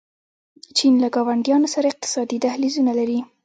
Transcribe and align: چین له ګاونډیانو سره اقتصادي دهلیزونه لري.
چین 0.77 0.93
له 1.03 1.07
ګاونډیانو 1.15 1.67
سره 1.75 1.87
اقتصادي 1.93 2.37
دهلیزونه 2.45 2.91
لري. 2.99 3.19